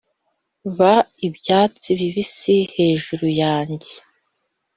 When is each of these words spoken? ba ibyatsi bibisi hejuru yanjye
ba 0.77 0.93
ibyatsi 1.27 1.87
bibisi 1.99 2.55
hejuru 2.75 3.25
yanjye 3.41 3.91